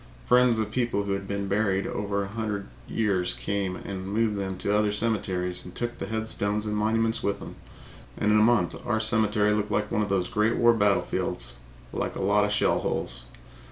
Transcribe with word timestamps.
Friends 0.25 0.57
of 0.57 0.71
people 0.71 1.03
who 1.03 1.11
had 1.11 1.27
been 1.27 1.47
buried 1.47 1.85
over 1.85 2.23
a 2.23 2.27
hundred 2.27 2.65
years 2.87 3.35
came 3.35 3.75
and 3.75 4.07
moved 4.07 4.35
them 4.35 4.57
to 4.57 4.75
other 4.75 4.91
cemeteries 4.91 5.63
and 5.63 5.75
took 5.75 5.99
the 5.99 6.07
headstones 6.07 6.65
and 6.65 6.75
monuments 6.75 7.21
with 7.21 7.37
them, 7.37 7.55
and 8.17 8.31
in 8.31 8.39
a 8.39 8.41
month 8.41 8.75
our 8.83 8.99
cemetery 8.99 9.53
looked 9.53 9.69
like 9.69 9.91
one 9.91 10.01
of 10.01 10.09
those 10.09 10.27
Great 10.27 10.55
War 10.57 10.73
battlefields 10.73 11.57
like 11.93 12.15
a 12.15 12.19
lot 12.19 12.45
of 12.45 12.51
shell 12.51 12.79
holes. 12.79 13.25